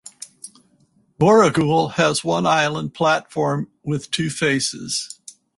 [1.19, 5.21] Booragul has one island platform with two faces.